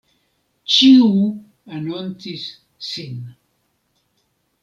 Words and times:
Ĉiu 0.75 1.09
anoncis 1.79 2.47
sin. 2.87 3.19